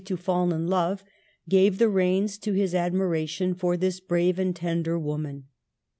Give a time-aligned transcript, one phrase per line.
[0.01, 1.03] II3 to fall in love,
[1.47, 5.45] gave the reins to his admiration for this brave and tender woman.